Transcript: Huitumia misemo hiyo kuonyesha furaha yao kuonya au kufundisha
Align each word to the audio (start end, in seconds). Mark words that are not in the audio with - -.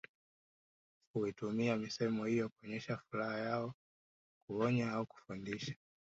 Huitumia 1.13 1.75
misemo 1.77 2.25
hiyo 2.25 2.49
kuonyesha 2.49 2.97
furaha 2.97 3.39
yao 3.39 3.73
kuonya 4.47 4.91
au 4.91 5.05
kufundisha 5.05 5.75